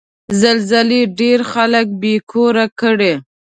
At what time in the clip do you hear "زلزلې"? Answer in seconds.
0.41-1.01